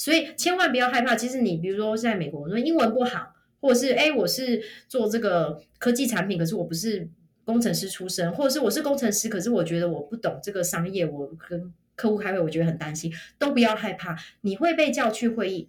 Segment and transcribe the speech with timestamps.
[0.00, 1.14] 所以千万不要害怕。
[1.14, 7.06] 其实你比如说在美国，我说英文不好，或者是哎我是做这个科技产品，可是我不是
[7.44, 14.16] 工程师出身，或者是我是工程师，可是我觉得我不懂这个商业，我跟客户开会，我觉得很担心，都不要害怕。
[14.40, 15.68] 你会被叫去会议，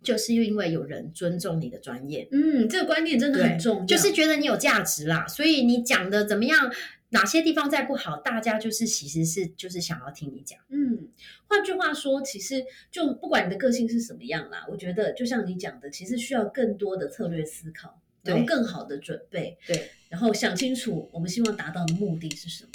[0.00, 2.28] 就是因为有人尊重你的专业。
[2.30, 5.26] 嗯，这个观念真的很重要，就是觉得你有价值啦。
[5.26, 6.72] 所以你讲的怎么样，
[7.16, 10.58] 哪些地方再不好，大家就是其实是就是想要听你讲。
[10.68, 11.08] 嗯，
[11.48, 22.70] 换句话说，其实就不管你的个性是什么样啦，我觉得就像你讲的，其实需要更多的策略思考，然后更好的准备，对，然后想清楚我们希望达到的目的是什么。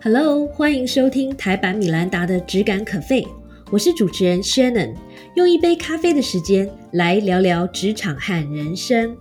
[0.00, 3.26] Hello，欢迎收听台版米兰达的只感可废，
[3.72, 4.94] 我是主持人 Shannon，
[5.34, 9.18] 用一杯咖啡的时间来聊聊职场和人生。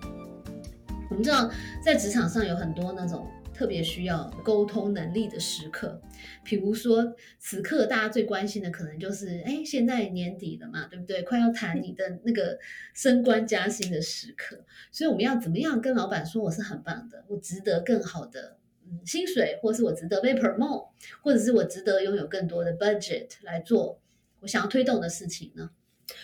[1.10, 1.50] 我们知道，
[1.82, 6.00] 在职场上有很多那种特别需要沟通能力的时刻，
[6.44, 11.24] 比如说此刻大家最关心的可能就是，哎，现在年底了嘛，对不对？
[11.24, 12.60] 快要谈你的那个
[12.94, 18.58] 升官加薪的时刻，所以我们要怎么样跟老板说我是很棒的，我值得更好的。
[19.06, 20.88] 薪水，或是我值得被 promote，
[21.22, 24.00] 或者是我值得拥有更多的 budget 来做
[24.40, 25.70] 我想要推动的事情呢？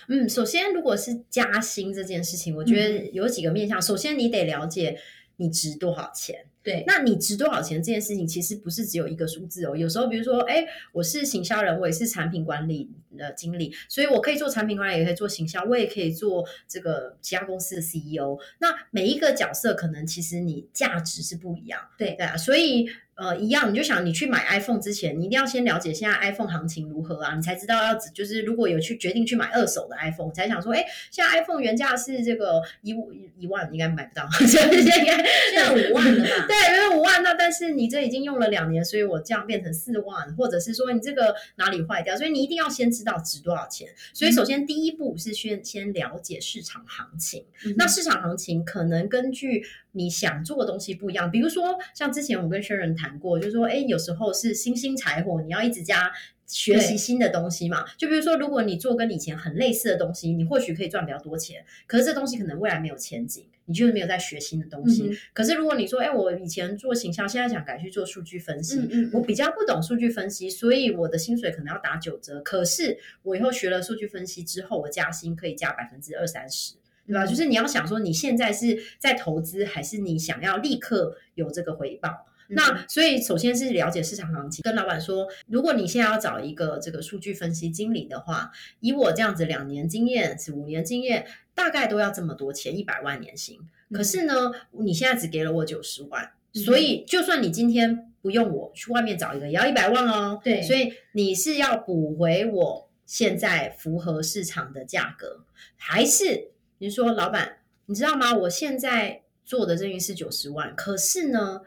[0.07, 3.81] 嗯，首先，如果是加薪这件事情，我觉得有几个面向。
[3.81, 4.97] 首先，你得了解
[5.37, 6.45] 你值多少钱。
[6.63, 9.75] 对，那你值多少钱这件事情，其实不是只有一个数字哦。
[9.75, 18.39] 有时候，比如说，哎，我是行销人，我也是产品管理的经理，所以我可以做产品管理，也可以做行销，我也可以做这个其他公司的 CEO。
[18.59, 21.81] 那每一个角色，可能其实你价值是不一样。
[21.97, 22.87] 对对啊，所以。
[23.15, 35.15] 呃，一样，你就想你去买 iPhone 之前，你一定要先了解现在 iPhone 行情如何啊，你才知道要就是如果有去决定去买二手的 iPhone，才想说，哎，现在 iPhone 原价是这个一五一万，应该买不到， 现在应该
[35.51, 36.47] 现在五万了吧？
[36.49, 43.87] 对，因为五万，那但是你这已经用了两年，所以我这样变成四万，或者是说你这个哪里坏掉，所以你一定要先知道值多少钱。
[44.13, 47.45] 所以首先第一步是先先了解市场行情，
[47.77, 49.63] 那市场行情可能根据。
[49.93, 56.11] 你想做的东西不一样，比如说像之前我跟轩仁谈过，就是说，哎，有时候是新兴柴火，你要一直加
[56.45, 57.85] 学习新的东西嘛。
[57.97, 65.11] 就比如说，如果你做跟以前很类似的东西，你或许可以赚比较多钱，可是这东西可能未来没有前景，你就是没有在学新的东西。
[65.31, 68.81] 可是如果你说，哎，我以前做形象，现在想改去做数据分析，
[69.13, 72.41] 我比较不懂数据分析，所以我的薪水可能要打九折。
[72.41, 76.73] 可是我以后学了数据分析之后，我加薪可以加百分之二三十。
[77.05, 77.25] 对吧？
[77.25, 82.27] 就是你要想说，你现在是在投资，还是你想要立刻有这个回报？
[82.49, 91.25] 那所以首先是了解市场行情，跟老板说，如果你现在要找一个这个数据分析经理的话，以我这样子两年经验、是五年经验，
[91.55, 93.59] 大概都要这么多钱，一百万年薪。
[93.91, 100.39] 可是呢，你现在只给了我九十万，所以就算你今天不用我去外面找一个，也要一百万哦。
[100.43, 105.45] 对，所以你是要补回我现在符合市场的价格，
[105.77, 106.52] 还是？
[106.83, 108.35] 你说老板，你知道吗？
[108.35, 111.61] 我现在做的这件是九十万，可是呢，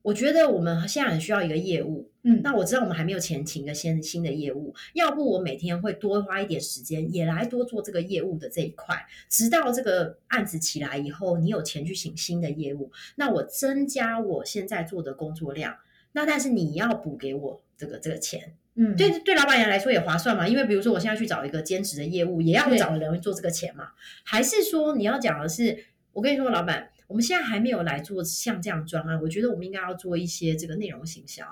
[0.00, 2.10] 我觉得我们现在很需要一个业务。
[2.22, 8.96] 嗯，那我知道我们还没有钱请一个新新的业务，要不我每天会多花一点时间，也来多做这个业务的这一块，
[9.28, 15.76] 直到这个案子起来以后，你有钱去请新的业务，那我增加我现在做的工作量，
[16.12, 18.54] 那但是你要补给我这个这个钱。
[18.80, 23.88] 嗯，对对，老板娘来说也划算嘛，因为比如说我现在去找一个兼职的业务，也要找人做这个钱嘛。
[24.22, 31.44] 还是说你要讲的是，我跟你说，老板，我们现在还没有来做像这样专案，我觉得我们应该要做一些这个内容行销。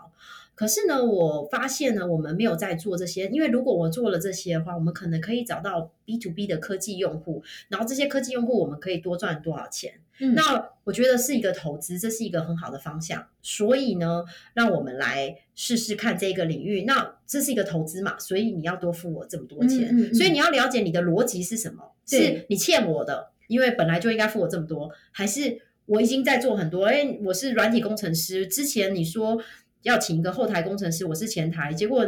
[0.56, 10.00] 可是呢，我发现呢，我们没有在做这些，因为如果我做了这些的话，我们可能可以找到 B to B 的科技用户，然后这些科技用户我们可以多赚多少钱？
[10.18, 13.28] 嗯，那我觉得是一个投资，这是一个很好的方向。
[13.42, 14.24] 所以呢，
[14.54, 16.84] 让我们来试试看这个领域。
[16.84, 21.92] 那这是一个投资嘛，所以你要多付我这么多钱，所以你要了解你的逻辑是什么？
[22.06, 26.86] 是你欠我的，因为本来就应该付我这么多，还是我已经在做很多？
[26.86, 29.38] 哎，我是软体工程师，之前你说。
[29.86, 32.04] 要请一个后台工程师，我是前台，结果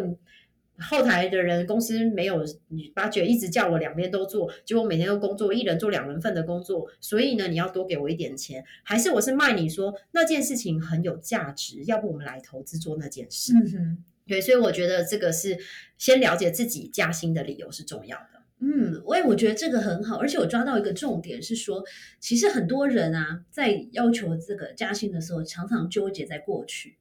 [0.81, 2.44] 后台的人公司没有
[2.93, 13.52] 把卷一直叫我两边都做，结果每天都工作，一人做两人份的工作，所以呢，你要多给我一点钱，还是我是卖你说那件事情很有价值，要不我们来投资做那件事？
[13.55, 15.56] 嗯哼，对，所以我觉得这个是
[15.97, 18.43] 先了解自己加薪的理由是重要的。
[18.61, 21.85] 嗯，我也我觉得这个很好，而且我抓到一个重点是说，
[22.19, 26.97] 其实很多人啊，在要求这个加薪的时候，常常纠结在过去。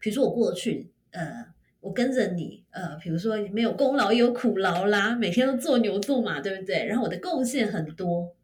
[0.00, 1.46] 比如说我过去，呃，
[1.80, 6.86] 我跟着你，呃，比如说没有功劳也有苦劳啦，每天都做牛做马，对不对？
[6.86, 8.34] 然后我的贡献很多，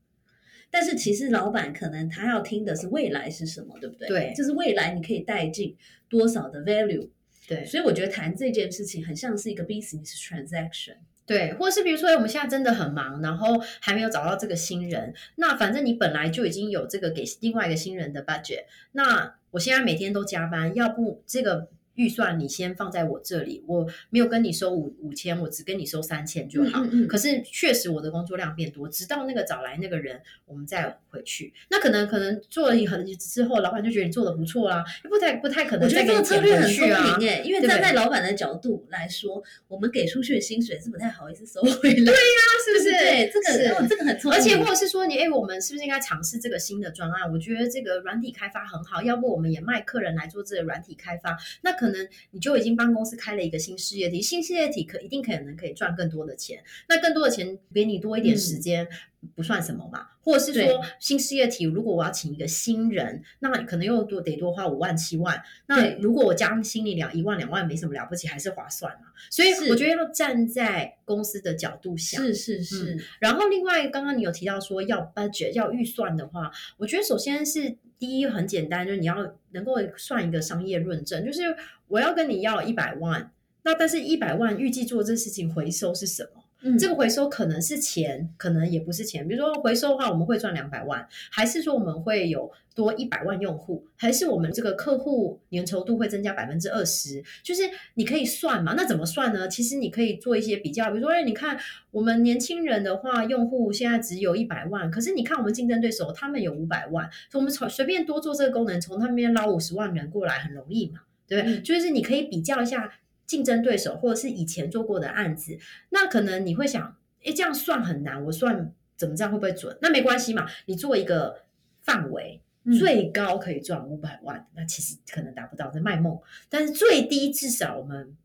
[0.70, 4.08] 但是其实老板可能他要听的是未来是什么，对不对？
[4.08, 5.76] 对，就是未来你可以带进
[6.08, 7.08] 多少的 value。
[7.46, 10.96] 对所以我觉得谈这件事情很像是一个 business transaction。
[11.26, 21.68] 对，或是比如说，我们现在真的很忙，然后还没有找到这个新人，那反正你本来就已经有这个给另外一个新人的 budget，那我现在每天都加班，要不这个。
[21.94, 26.80] 预算你先放在我这里，我没有跟你收五五千，我只跟你收三千就好。
[26.80, 31.52] 嗯嗯嗯可是确实我的工作量变多，直到那个找来那个人，我们再回去。
[31.70, 37.18] 那可能可能做了很之后，老板就觉得你做的不错啦，不太不太可我觉得能再给你这个策略很减回去啊聪。
[37.18, 42.90] 明诶，因为站在老板的角度来说，我们给出去的薪水是不太好意思收回来，对呀，是不是？
[42.90, 47.30] 对，这是个哦这个很聪明，而且或者是说你，哎，我们是不是应该尝试这个新的专案？
[47.30, 51.36] 我觉得这个软体开发很好，要不我们也卖客人来做这个软体开发？
[51.62, 56.62] 那可能你就已经帮公司开了一个新事业体，新事业体可一定可能可以赚更多的钱。
[56.88, 58.88] 那更多的钱给你多一点时间。
[59.34, 65.42] 不算什么嘛，或者是说新事业体，如果我要请一个新人，那可能又多得多花五万七万。
[65.66, 69.08] 那如果我加心里两一万两万没什么了不起，还是划算嘛。
[69.30, 81.42] 所以我觉得要站在公司的角度想，是是是，然后另外，刚刚你有提到说要 budget 要预算的话，我觉得首先是第一很简单，就是你要能够算一个商业论证，就是
[81.88, 83.32] 我要跟你要一百万，
[83.62, 86.43] 那但是一百万预计做这事情回收是什么？
[86.64, 89.28] 嗯这个回收可能是钱，可能也不是钱。
[89.28, 97.22] 比如说回收的话，我们会赚两百万，还是说我们会有多一百万用户，还是我们这个客户粘稠度会增加百分之二十？
[97.42, 97.62] 就是
[97.94, 98.72] 你可以算嘛？
[98.74, 99.46] 那怎么算呢？
[99.46, 101.58] 其实你可以做一些比较，比如说，哎，你看
[101.90, 111.58] 我们年轻人的话，用户现在只有一百万，可是你看我们竞争对手，他们有五百万，所以我们从随便多做这个功能，从他们那边捞五十万人过来很容易嘛，对不对？
[111.58, 112.90] 嗯就是你可以比较一下。
[113.26, 115.58] 竞争对手或者是以前做过的案子，
[115.90, 119.76] 那可能你会想，诶，这样算很难，我算怎么这样会不会准？
[119.80, 121.42] 那没关系嘛，你做一个
[121.82, 126.18] 范围，嗯最高可以赚五百万，那其实可能达不到，在卖梦，
[126.48, 128.16] 但是最低至少我们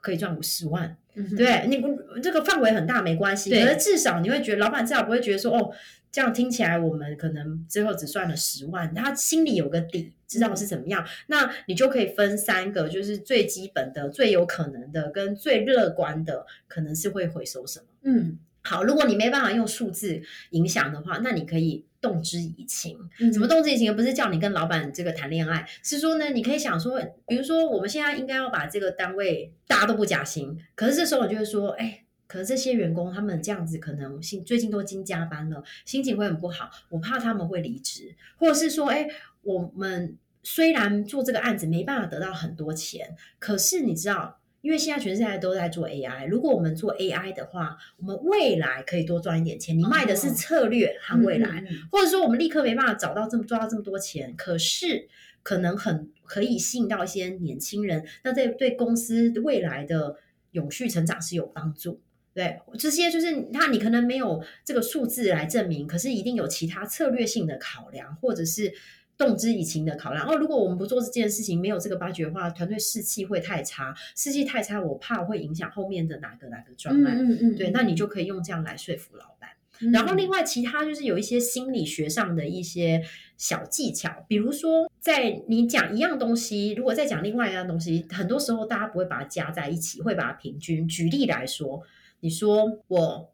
[0.00, 5.72] 可以赚五十万，嗯对你不这个范围很大没关系，对可是至少你会觉得老板至少不会觉得说哦，
[6.10, 17.86] 这样听起来我们可能最后只算了十万，他心里有个底，知道是怎么样，那你就可以分三个，就是最基本的、最有可能的跟最乐观的，可能是会回收什么。
[18.02, 20.20] 嗯好，如果你没办法用数字
[20.50, 22.98] 影响的话，那你可以动之以情。
[23.18, 23.94] 嗯怎么动之以情？
[23.94, 32.04] 不是叫你跟老板这个谈恋爱，是说呢，你可以想说，比如说我们现在应该要把这个单位大家都不加薪，可是这时候你就会说，哎。
[32.28, 39.08] 可是这些员工他们这样子可能心最近都经加班了，心情会很不好，我怕他们会离职，或者是说，哎，
[39.42, 49.78] 我们虽然做这个案子没办法得到很多钱，可是你知道，因为现在全世界都在做 AI，如果我们做 AI 的话，我们未来可以多赚一点钱。
[49.78, 55.08] 你卖的是哦策略和未来，或者说我们立刻没办法找到这么赚到这么多钱，可是
[55.42, 60.16] 可能很可以吸引到一些年轻人，那这对公司未来的
[60.52, 62.00] 永续成长是有帮助。
[62.38, 68.72] 对，这些就是那你可能没有这个数字来证明，可是一定有其他策略性的考量，或者是
[69.16, 70.24] 动之以情的考量。
[70.24, 77.18] 哦，如果我们不做这件事情，没有这个八掘的话，团队士气会太差，士气太差，我怕会影响后面的哪个哪个专案。
[77.18, 79.50] 嗯嗯对，那你就可以用这样来说服老板。
[79.80, 83.00] 嗯然后另外其他就是有一些心理学上的一些
[83.36, 90.86] 小技巧，比如说在你讲一样东西，如果再讲另外一样东西，很多时候大家不会把它加在一起，会把它平均。
[90.86, 91.82] 举例来说，
[92.20, 93.32] 你说我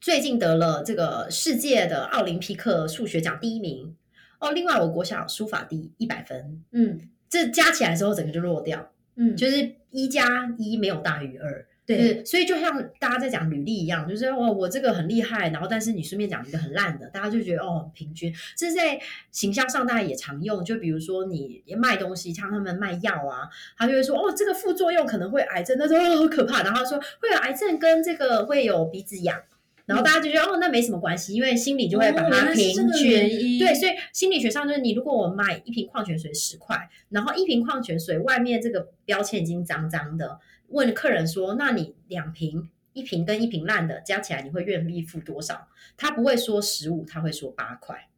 [0.00, 3.96] 最近得了这个世界的奥林匹克数学奖第一名
[4.40, 11.66] 哦，另外我国小书法第一百分，嗯这加起来之后整个就落掉，嗯，就是一加一没有大于二。
[11.86, 18.34] 对对，所以就像大家在讲履历一样，就是哦，我这个很厉害，然后但是你顺便讲一个很烂的，大家就觉得哦，很平均。
[18.56, 18.98] 这是在
[19.30, 29.42] 形象上大家也常用，就比如说你卖东西，像他们卖药啊，他就会说哦，这个副作用可能会癌症，那说哦好可怕，然后他说会有癌症跟这个会有鼻子痒。
[29.86, 33.10] 然后大家就觉得、哦，那没什么关系，因为心里就会把它平均。
[33.10, 40.40] 原因对，所以心理学上就是你如果我买一瓶矿泉水十块，然后一瓶矿泉水外面这个标签已经脏脏的，
[40.74, 45.68] 问客人说，那你两瓶一瓶跟一瓶烂的加起来，你会愿意付多少？
[45.96, 48.08] 他不会说十五，他会说八块。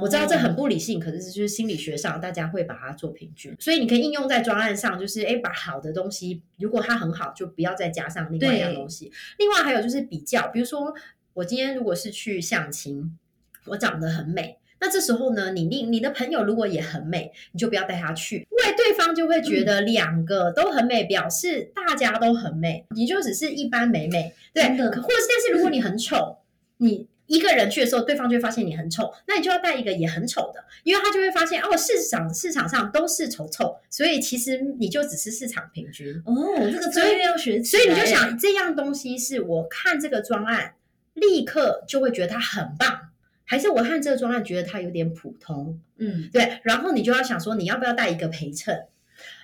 [0.00, 9.10] 我知道这很不理性，可是就是心理学上大家会把它做平均，所以你可以应用在专案上，就是诶把好的东西，如果它很好，就不要再加上另外一样东西。
[9.38, 10.94] 另外还有就是比较，比如说
[11.32, 13.18] 我今天如果是去相亲，
[13.66, 14.59] 我长得很美。
[14.80, 26.38] 那这时候呢，你另你的朋友如果也很美，你就不要带他去，因为对方就会觉得两个都很美，表示大家都很美，你就只是一般美美，对，或者是但是如果你很丑，
[26.78, 36.12] 你一个人去的时候，对方就会发现你很丑，那你就要带一个也很丑的，因为他就会发现哦，市场市场上都是丑丑，所以其实你就只是市场平均。
[36.24, 36.34] 哦，
[36.72, 40.72] 这个专业要学所以你就想这样东西是我看这个专案，
[41.14, 43.09] 立刻就会觉得它很棒，
[43.50, 45.80] 还是我看这个专案觉得它有点普通？
[45.98, 48.86] 嗯，对，然后你就要想说你要不要带一个陪衬。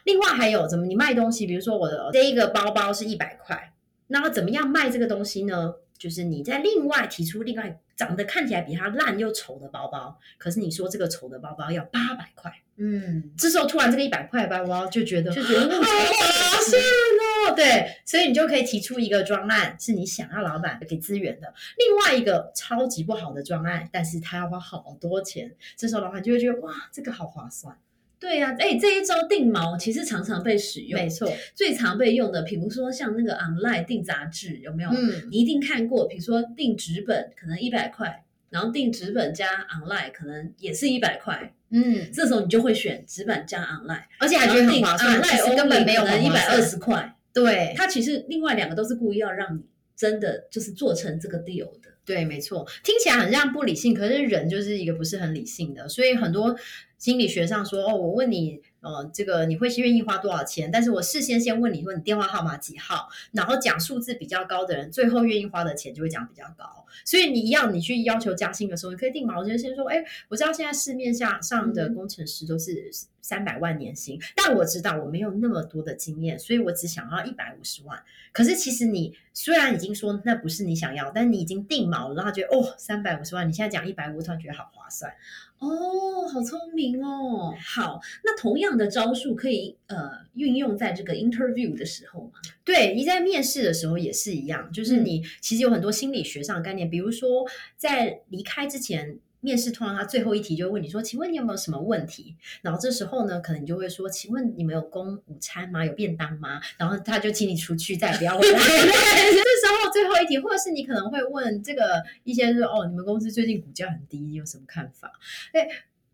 [0.05, 3.73] 另外还有怎么你卖东西，比如说我的这一个包包是一百块，
[4.07, 5.75] 那怎么样卖这个东西呢？
[5.99, 17.16] 就是你在另外提出另外长得看起来比它烂又丑的包包，可是你说这个丑的包包要八百块，嗯，这时候突然这个一百块的包包就觉得就觉得好划算哦，
[17.57, 21.49] 对，所以你就可以提出一个专案，是你想要老板给资源的；
[21.79, 27.77] 另外一个超级不好的专案，但是他要花好多钱，这时候老板就会觉得哇，这个好划算。
[28.19, 34.91] 对呀、哎，这一招定毛其实常常被使用，没错，最常被用的，比如说像那个 online 订杂志，有没有？
[34.91, 46.67] 嗯，你一定看过，比如说订纸本可能一百块，然后订纸本加 online 可能也是一百块，嗯，这时候你就会选纸本加 online，而且还觉得很划算，online 根本没有可能一百二十。
[46.71, 49.61] 十块，对，他其实另外两个都是故意要让你
[49.95, 51.91] 真的就是做成这个 deal 的。
[52.03, 56.57] 对，没错，听起来很像不理性，可是人就是一个不是很理性的，所以很多
[56.97, 60.71] 心理学上说，哦，我问你，呃，这个你会愿意花多少钱？
[60.71, 66.87] 但是我事先先问你，说你电话号码几号，然后讲数字比较高的人，最后愿意花的钱就会讲比较高。
[67.05, 72.91] 所以你一样，你去要求加薪的时候，你可以定锚，就是先说，哎，我知道现在市面下上的嗯工程师都是
[73.21, 78.03] 三百万年薪，但我知道我没有那么多的经验，所以我只想要一百五十万。
[78.33, 85.13] 可是其实你虽然已经说那不是你想要，但你已经定毛了，让他觉得哦，三百五十万，你现在讲一百五，突然觉得好划算。
[85.59, 87.55] 哦，好聪明哦！
[87.59, 92.33] 好，那同样的招数可以呃运用在这个 interview 的时候吗？
[92.65, 97.47] 对，你在面试的时候也是一样，就是嗯你其实有很多心理学上的概念，比如说
[97.77, 99.19] 在离开之前。
[99.47, 105.87] 面试通常他最后一题就会问你说：“请问你有没有什么问题？”然后这时候呢，可能你就会说：“请问你们有供午餐吗？
[105.87, 108.59] 有便当吗？”然后他就请你出去，再也不要回来。
[108.59, 115.13] 这时候最后一题，或者是你可能会问这个一些是哦，你们公司最近股价很低，你有什么看法？
[115.53, 115.69] 对，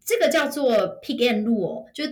[0.04, 2.04] 这个叫做 pick and rule，就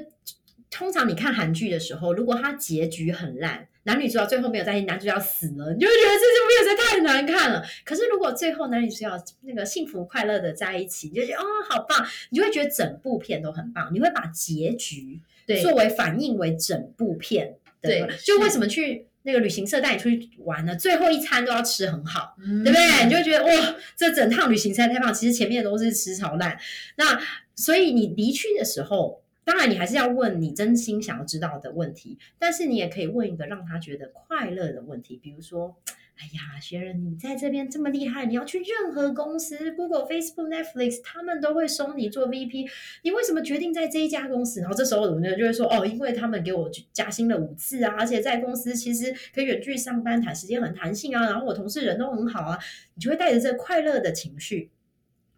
[0.70, 7.64] 通常你看韩剧的时候，如果它结局很烂，男女主角最后没有在一起，男主角死了，你就会觉得这部片实在太难看了。
[7.84, 17.88] 可是如果最后男女主角那个幸福快乐的在一起，你就觉得哦好棒，你就会觉得整部片都很棒，你会把结局对作为反映为整部片的。
[17.88, 20.76] 对就是为什么去那个旅行社带你出去玩呢？
[20.76, 22.34] 最后一餐都要吃很好。
[22.38, 23.04] 嗯对不对？
[23.04, 25.12] 你就会觉得哇，这整趟旅行实在太棒。
[25.12, 26.58] 其实前面都是吃炒烂，
[26.96, 27.20] 那
[27.56, 35.76] 所以你离去的时候，当然你还是要问你真心想要知道的问题，但是你也可以问一个让他觉得快乐的问题，比如说。
[36.22, 42.70] 哎呀，学人，你在这边这么厉害，你要去任何公司，Google、Facebook、Netflix，他们都会收你做 VP，
[43.04, 44.60] 你为什么决定在这一家公司？
[44.60, 52.58] 然后这时候我们就会说，哦，因为他们给我加薪了五次啊，而且在公司其实可以远距上班，谈时间很弹性啊，然后我同事人都很好啊，
[52.92, 54.68] 你就会带着这快乐的情绪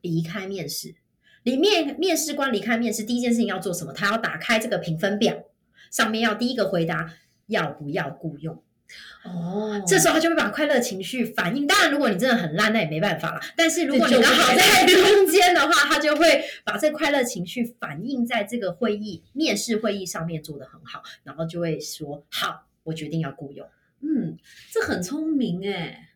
[0.01, 0.97] 离开面试。
[1.43, 3.93] 里面面试官离开面试，第一件事情要做什么？
[3.93, 5.45] 他要打开这个评分表，
[5.91, 7.15] 上面要第一个回答
[7.47, 8.63] 要不要雇佣。
[9.25, 11.67] 哦，这时候他就会把快乐情绪反映。
[11.67, 13.41] 当然，如果你真的很烂，那也没办法啦。
[13.57, 23.67] 但是如果你刚好在中间的话，他就会把这快乐情绪反映在这个会议面试会议上面做得很好，然后就会说好，我决定要雇佣。
[24.01, 24.37] 嗯，
[24.71, 26.11] 这很聪明哎。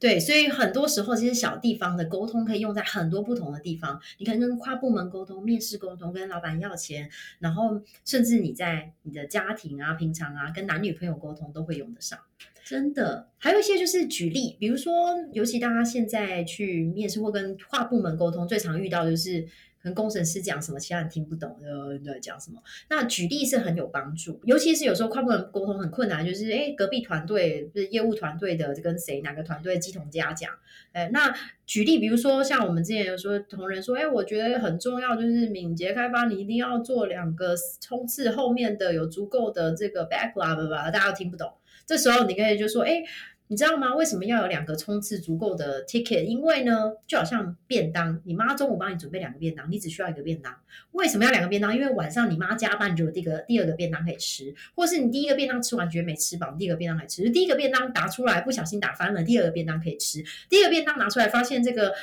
[0.00, 3.98] 对，所以很多时候其实小地方的沟通可以用在很多不同的地方。
[4.18, 7.08] 你可能跟跨部门沟通、面试沟通、跟老板要钱，
[7.38, 12.18] 然后甚至你在你的家庭啊、平常啊、跟男女朋友沟通都会用得上。
[12.64, 19.46] 真的，还有一些就是举例，比如说，尤其大家现在去面试或跟跨部门沟通，最常遇到就是
[19.84, 22.58] 可能工程师讲什么，其他人听不懂，呃，在讲什么。
[22.88, 30.50] 那举例是很有帮助，尤其是有时候跨部门沟通很困难，就是哎，隔壁团队就是业务团队的跟谁哪个团队鸡同家讲，
[30.92, 31.30] 哎，那
[31.66, 41.52] 举例，比如说像我们之前有说同仁说，哎，我觉得很重要，就是敏捷开发，你一定要做两个冲刺，后面的有足够的这个 backlog 吧，大家都听不懂。
[41.86, 43.02] 这时候你可以就说，哎，
[43.48, 43.94] 你知道吗？
[43.94, 46.24] 为什么要有两个冲刺足够的 ticket？
[46.24, 50.54] 因为呢，就好像便当，你妈中午帮你准备两个便当，你只需要一个便当。
[50.92, 51.74] 为什么要两个便当？
[51.74, 57.28] 因为晚上你妈加班，你就有第一个第二个便当可以吃，或是你第一个便当吃完觉得没吃饱，第二个便当可以吃。
[57.30, 60.24] 第一个便当打出来不小心打翻了，第二个便当可以吃。
[60.48, 61.94] 第二个便当拿出来发现这个。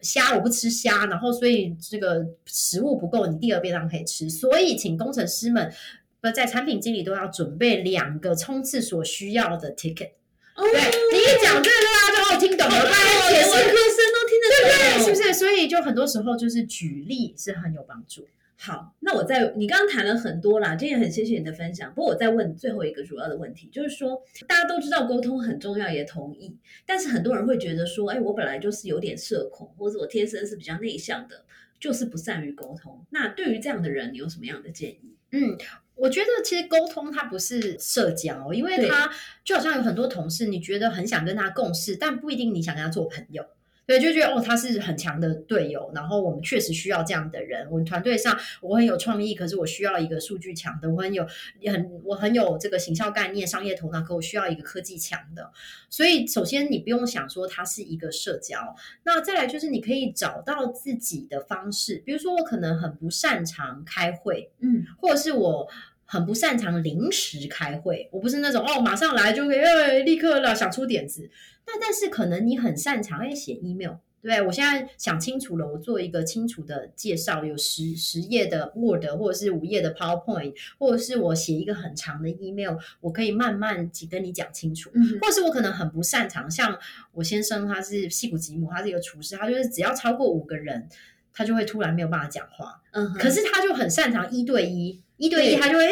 [0.00, 4.30] 虾我不吃虾，然后所以这个食物不够，你第二便当可以吃。
[4.30, 5.70] 所以请工程师们
[6.18, 10.12] 不在产品经理都要准备两个冲刺所需要的 ticket。
[10.56, 10.80] 哦对，
[11.12, 15.34] 你一讲这个大家就哦听懂了，大家解释文科生都听得懂对，是不是？
[15.34, 18.26] 所以就很多时候就是举例是很有帮助。
[18.58, 21.92] 好，那我在，你刚刚谈了很多啦，今天很谢谢你的分享。
[21.92, 31.44] 不过我再问最后一个主要的问题，就是说大家都知道沟通很重要，也同意，但是很多人会觉得说，哎，我本来就是有点社恐，或者我天生是比较内向的，
[31.78, 33.04] 就是不善于沟通。
[33.10, 35.16] 那对于这样的人，你有什么样的建议？
[35.32, 35.58] 嗯，
[35.96, 39.10] 我觉得其实沟通它不是社交，因为它
[39.42, 43.44] 就好像有很多同事，你觉得很想跟他共事，但不一定你想跟他做朋友。
[43.86, 47.68] 对，就觉得哦，他是很强的队友，然后我们确实需要这样的人。
[47.70, 51.24] 我们团队上我很有创意，可是我需要一个数据强的；我很有
[51.66, 55.52] 很我很有这个行销概念、商业头脑，可我需要一个科技强的。
[55.88, 58.74] 所以，首先你不用想说它是一个社交，
[59.04, 65.68] 那再来就是你可以找到自己的方式，比如说我可能很不擅长开会，嗯，或者是我。
[66.06, 71.28] 很不擅长临时开会，我不是那种哦，马上来就可以，哎，立刻了想出点子。
[71.66, 84.90] 那但是可能你很擅长哎写 email，对我现在想清楚了，我做一个清楚的介绍，有十十页的 Word 或者是五页的 PowerPoint，或者是我写一个很长的 email，我可以慢慢跟你讲清楚。
[84.94, 86.78] 嗯，或是我可能很不擅长，像
[87.12, 90.88] 我先生他是戏骨吉姆，他是一个厨师，他就是只要超过五个人，
[91.32, 92.80] 他就会突然没有办法讲话。
[92.92, 95.02] 嗯，可是他就很擅长一对一。
[95.16, 95.86] 一对一，他就会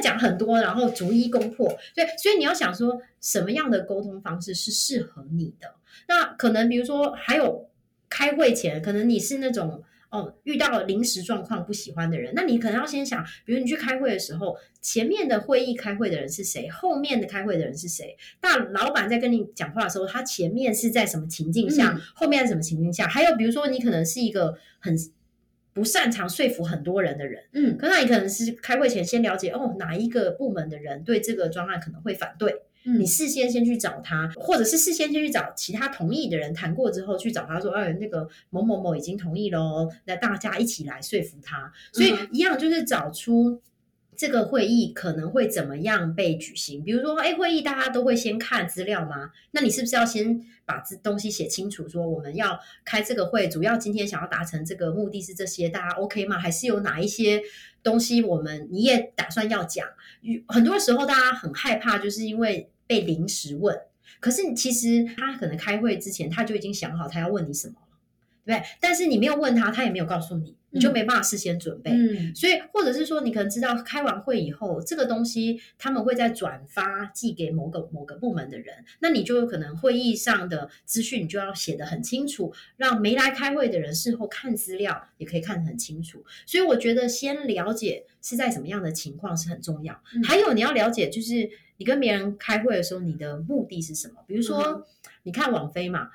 [0.00, 1.76] 讲很多，然后逐一攻破。
[1.94, 5.74] 对，所以你要想说，什么样的沟通方式是适合你的？
[6.08, 7.68] 那可能比如说，还有
[8.08, 18.16] 开会前，可能你是那种哦，遇到临时状况不喜欢的人，那你可能要先想，比如你去开会的时候，前面的会议开会的人是谁，后面的开会的人是谁？
[18.40, 23.06] 大老板在跟你讲话的时候，他前面是在什么情境下，后面在什么情境下？
[23.06, 24.96] 还有比如说，你可能是一个很。
[25.74, 43.60] 不擅长说服很多人的人，嗯，可那你可能是开会前先了解哦，哪一个部门的人对这个专案可能会反对，嗯，你事先先去找他，或者是事先先去找其他同意的人谈过之后去找他说，哎，那个某某某已经同意喽，那大家一起来说服他，所以一样就是找出。
[44.14, 46.84] 这个会议可能会怎么样被举行？
[46.84, 49.30] 比如说，哎，会议大家都会先看资料吗？
[49.52, 51.88] 那你是不是要先把这东西写清楚？
[51.88, 56.38] 说我们要开这个会，主要今天想要达成这个目的是这些，大家 OK 吗？
[56.38, 57.42] 还是有哪一些
[57.82, 59.88] 东西我们你也打算要讲？
[60.46, 63.76] 很多时候大家很害怕，就是因为被临时问。
[64.20, 67.98] 可是其实他可能开会之前他就已经想好他要问你什么了，
[68.44, 68.68] 对不对？
[68.78, 70.54] 但是你没有问他，他也没有告诉你。
[70.72, 86.24] 你就没办法事先准备，嗯所以或者是说，你可能知道开完会以后，这个东西他们会再转发寄给某个某个部门的人，那你就有可能会议上的资讯你就要写得很清楚，让没来开会的人事后看资料也可以看得很清楚。
[86.46, 90.02] 所以我觉得先了解是在什么样的情况是很重要。
[90.24, 94.24] 还有你要了解，就是你跟别人开会的时候，你的目的是什么？
[94.26, 94.86] 比如说，
[95.24, 96.08] 你看网飞嘛，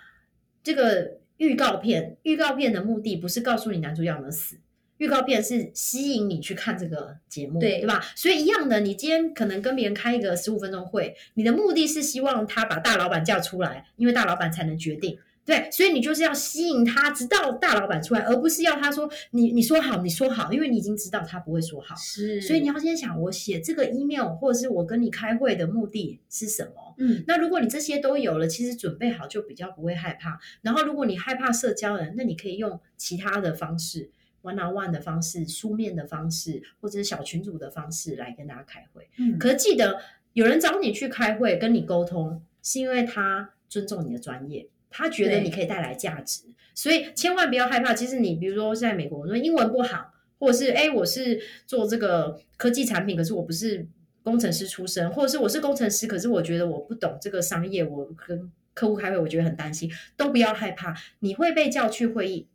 [0.64, 1.20] 这个。
[1.38, 4.58] 预告片，预告片的目的不是告诉你男主角有没有死，
[4.98, 8.04] 预告片是吸引你去看这个节目，对对吧？
[8.16, 15.20] 所以一样的，你今天可能跟别人开一个十五分钟会，你的目的是希望他把大老板叫出来，因为大老板才能决定。
[15.48, 21.96] 对，所以你就是要吸引他，直到大老板出来，而不是要他说你你说好，你说好，因为你已经知道他不会说好。
[21.96, 26.94] 是，所以你要先想，我写这个 email 或者是我跟你开会的目的是什么？
[26.98, 30.38] 嗯，那如果你这些都有了，其实准备好就比较不会害怕。
[30.62, 34.10] 然后，如果你害怕社交人，那你可以用其他的方式
[34.42, 39.08] ，one on one 的方式、书面的方式，或者是小群组的方式来跟大家开会。
[39.18, 40.02] 嗯，可记得
[40.34, 44.68] 有人找你去开会跟你沟通，是因为他尊重你的专业。
[44.90, 47.94] 他觉得你可以带来价值，所以千万不要害怕。
[47.94, 53.86] 其实你比如说在美国，说英文不好，或者是哎，我是做这个科技产品，可是我不是
[54.24, 59.92] 工程师出身，或者是我是工程师，可是我觉得我不懂这个商业，我跟客户开会，我觉得很担心。
[60.16, 62.48] 都不要害怕，你会被叫去会议，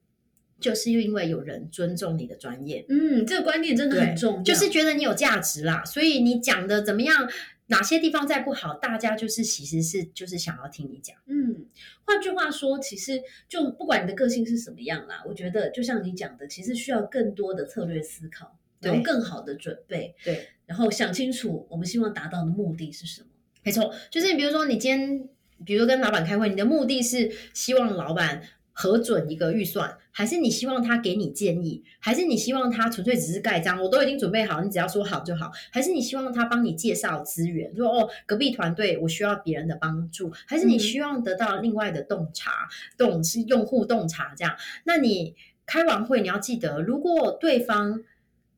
[0.60, 2.84] 就是因为有人尊重你的专业。
[2.88, 5.84] 嗯，这个观念真的很重要，就是觉得你有价值啦。
[5.84, 7.28] 所以你讲的怎么样？
[7.72, 11.16] 哪些地方再不好，大家就是其实是就是想要听你讲。
[11.26, 11.64] 嗯，
[12.04, 23.28] 换句话说，其实就不管你的个性是什么样啦，我觉得就像你讲的，其实需要更多的策略思考，然后更好的准备，对，然后想清楚我们希望达到的目的是什么。
[23.62, 25.28] 没错，就是你比如说你今天，
[25.64, 28.42] 比如跟老板开会，你的目的是希望老板。
[28.74, 33.82] 核准一个预算，还是你希望他给你建议，还是你希望他纯粹只是盖章？
[33.82, 35.50] 我都已经准备好，你只要说好就好。
[35.70, 44.54] 还是你希望他帮你介绍资源，说哦，隔壁团队我需要别人的帮助，还是你希望得到另外的洞察，洞是用户洞察这样？
[44.84, 48.02] 那你开完会你要记得，如果对方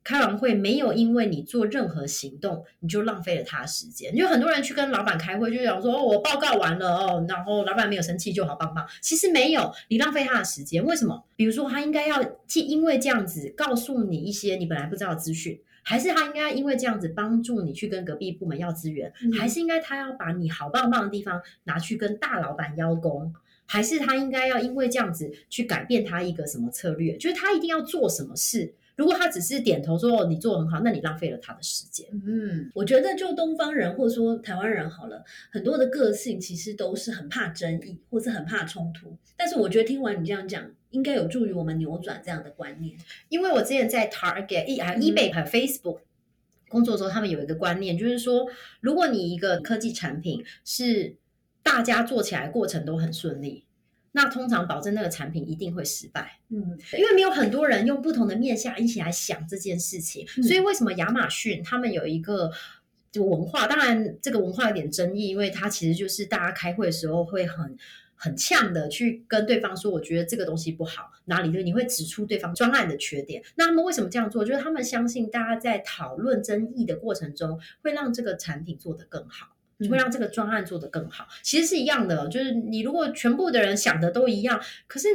[0.04, 4.14] 开完会没有因为你做任何行动，你就浪费了他的时间。
[4.14, 10.84] 就很多人去跟老板开会，就想说：“哦，我报告完了哦，然后老板没有生气就好棒棒。”其实没有，你浪费他的时间。
[10.84, 11.24] 为什么？
[11.34, 12.22] 比如说，他应该要
[12.54, 15.58] 因为这样子告诉你一些你本来不知道的资讯。
[15.86, 23.34] 还是他应该因为这样子帮助你去跟隔壁部门要资源，还是应该他要把你好棒棒的地方拿去跟大老板邀功，
[23.66, 27.18] 还是他应该要因为这样子去改变他一个什么策略？
[27.18, 28.72] 就是他一定要做什么事。
[28.96, 32.07] 如果他只是点头说你做很好，那你浪费了他的时间。
[32.12, 39.16] 嗯，我觉得就东方人或者说台湾人好了，很多的个性其实都是很怕争议，或是很怕冲突。
[39.37, 42.96] 但是我觉得听完你这样讲，应该有助于我们扭转这样的观念。
[43.28, 45.98] 因为我之前在 Target、e 还 eBay 还有 Facebook
[46.68, 48.46] 工作的时候，他们有一个观念，就是说，
[48.80, 51.16] 如果你一个科技产品是
[51.64, 53.63] 大家做起来过程都很顺利。
[54.16, 62.53] 那通常保证那个产品一定会失败，嗯，因为没有很多人用不同的面向一起来想这件事情，所以为什么亚马逊他们有一个
[63.11, 63.66] 就文化？
[63.66, 67.77] 当然这个文化有点争议，因为它其实就是大家开会的时候会很
[68.14, 73.42] 很呛的去跟对方说，我觉得这个东西不好，哪里对，你会指出对方专案的缺点。
[73.57, 74.44] 那他们为什么这样做？
[74.44, 79.53] 就是他们相信大家在讨论争议的过程中，会让这个产品做得更好。
[79.88, 82.28] 会让这个专案做得更好，其实是一样的。
[82.28, 85.08] 就是你如果全部的人想的都一样，可是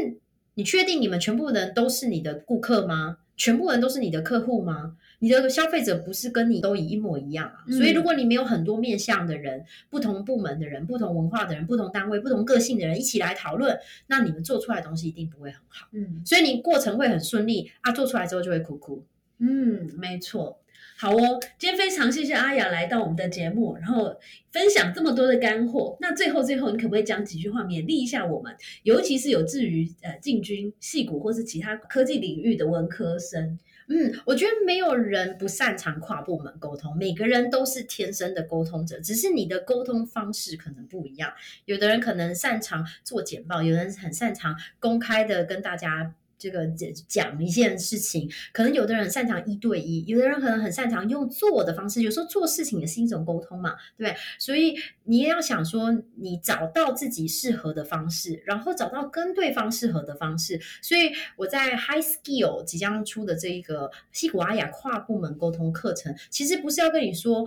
[0.55, 3.17] 你确定你们全部人都是你的顾客吗？
[3.37, 4.97] 全部人都是你的客户吗？
[5.19, 7.63] 你的消费者不是跟你都一模一样啊？
[7.71, 15.87] 所以如果你没有很多面向的人、不同部门的人、不同文化的人、不同单位、不同个性的人一起来讨论，那你们做出来的东西一定不会很好。
[15.93, 19.03] 嗯，所以你过程会很顺利啊，做出来之后就会哭哭。
[19.37, 20.59] 嗯，没错。
[21.01, 24.19] 好哦，今天非常谢谢阿雅来到我们的节目，然后
[24.51, 25.95] 分享这么多的干货。
[26.01, 28.53] 那最后最后，你可不可以讲几句话勉励一下我们？
[28.83, 33.57] 尤其是有志于呃进军戏骨或是其他科技领域的文科生。
[33.87, 41.31] 嗯，我觉得没有人不擅长跨部门沟通，每个人都是天生的沟通者，只是你的沟通方式可能不一样。
[41.63, 46.13] 有的人可能擅长做简报，有人很擅长公开的跟大家。
[46.39, 52.01] 这个讲讲一件事情，可能有的人擅长一对一，有的人可能很擅长用做的方式。
[52.01, 54.17] 有时候做事情也是一种沟通嘛，对不对？
[54.39, 60.59] 所以你也要想说，你找到自己适合的方式，然后找到跟对方适合的方式。
[60.81, 67.45] 所以我在 High Skill 即将出的这一个西古阿雅跨部门沟通课程，其实不是要跟你说。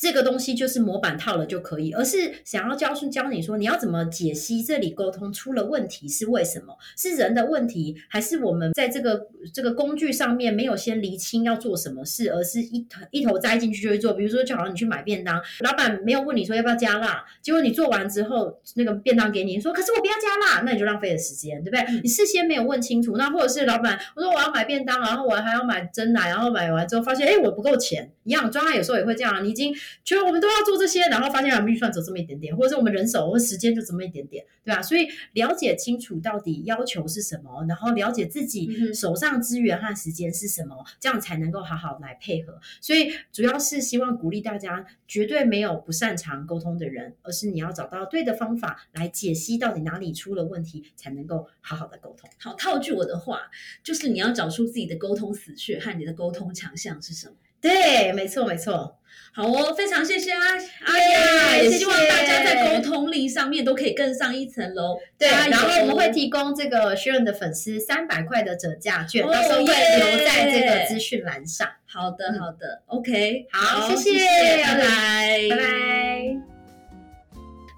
[0.00, 6.74] 这个东西就是模板套了就可以，而是想要教教你说你要怎么解析这里沟通出了问题是为什么？
[6.96, 14.14] 是人的问题，还是我们在这个这个工具上面没有先厘清要做什么事，而是一头一头栽进去就会做？
[14.14, 22.00] 比如说，就好像你去买便当，老板没有问你说要不要加辣，结果你做完之后，那个便当给你说，可是我不要加辣，那你就浪费了时间，对不对？
[22.02, 29.74] 你事先没有问清楚，那或者是老板我说我要买便当，然后我还要买真奶，然后买完之后发现哎我不够钱，一样专案有时候也会这样，你已经。
[30.04, 34.82] 觉得我们都要做这些，然后发现我们预算只有这么一点点，或者是我们人手或时间就这么一点点，对吧？
[34.82, 42.60] 所以了解清楚到底要求是什么，然后了解自己手上资源和时间是什么，这样才能够好好来配合。
[42.80, 52.28] 所以主要是希望鼓励大家，绝对没有不擅长沟通的人，而是你要找到对的方法来解析到底哪里出了问题，才能够好好的沟通。
[52.38, 53.50] 好，套句我的话，
[53.82, 57.34] 就是你要找出自己的沟通死穴和你的沟通强项是什么。
[57.60, 58.96] 对，没错，没错。
[59.32, 60.40] 好哦，非常谢谢阿
[60.86, 64.98] 阿雅，也希望大家在沟通力上面都可以更上一层楼。
[65.16, 71.68] 对，然后我们会提供这个 Sharon 的粉丝三百块的折价券，到时候会留在这个资讯栏上。
[71.86, 74.18] 好的，好的，OK，好，谢谢，
[74.64, 76.36] 拜拜，拜拜。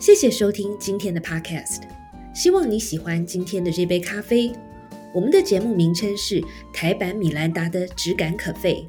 [0.00, 1.82] 谢谢收听今天的 Podcast，
[2.34, 4.50] 希望你喜欢今天的这杯咖啡。
[5.14, 6.42] 我们的节目名称是
[6.72, 8.88] 台版米兰达的质感可废。